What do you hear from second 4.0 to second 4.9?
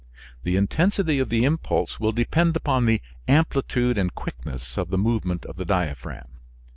quickness of